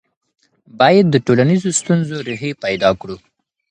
باید 0.79 1.05
د 1.09 1.15
ټولنیزو 1.25 1.69
ستونزو 1.79 2.15
ریښې 2.27 2.51
پیدا 2.63 2.89
کړو. 3.01 3.17